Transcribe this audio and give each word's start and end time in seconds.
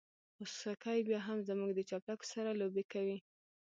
خوسکي 0.33 0.99
بيا 1.07 1.19
هم 1.27 1.37
زموږ 1.49 1.71
د 1.75 1.79
چپلکو 1.89 2.25
سره 2.33 2.49
لوبې 2.59 2.83
کوي. 2.93 3.17